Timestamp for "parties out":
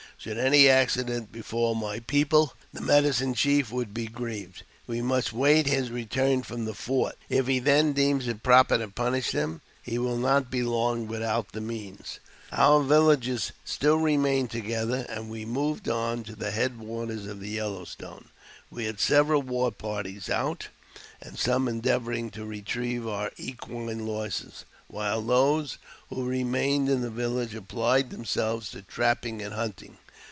19.71-20.67